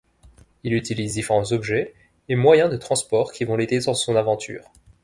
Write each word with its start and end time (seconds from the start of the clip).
Il 0.63 0.73
utilise 0.73 1.13
différents 1.13 1.51
objets 1.51 1.93
et 2.27 2.33
moyens 2.35 2.71
de 2.71 2.77
transport 2.77 3.31
qui 3.31 3.43
vont 3.45 3.55
l'aider 3.55 3.79
dans 3.81 3.93
son 3.93 4.15
aventure. 4.15 4.71